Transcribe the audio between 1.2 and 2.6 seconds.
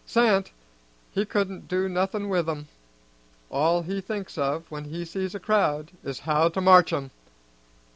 couldn't do nothin' with